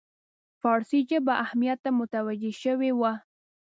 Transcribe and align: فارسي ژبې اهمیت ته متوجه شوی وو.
فارسي 0.61 0.99
ژبې 1.09 1.33
اهمیت 1.43 1.79
ته 1.85 1.89
متوجه 1.99 2.51
شوی 2.63 2.91
وو. 2.95 3.11